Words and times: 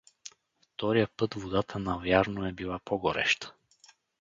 Втория 0.63 1.07
път 1.17 1.33
водата 1.33 1.79
навярно 1.79 2.45
е 2.47 2.51
била 2.53 2.79
по-гореща. 2.85 3.53